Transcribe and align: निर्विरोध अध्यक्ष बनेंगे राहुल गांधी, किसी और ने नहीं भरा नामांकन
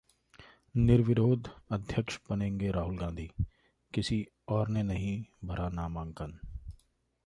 निर्विरोध 0.75 1.47
अध्यक्ष 1.71 2.17
बनेंगे 2.29 2.71
राहुल 2.71 2.97
गांधी, 2.97 3.29
किसी 3.93 4.25
और 4.47 4.67
ने 4.67 4.83
नहीं 4.83 5.23
भरा 5.47 5.69
नामांकन 5.69 6.37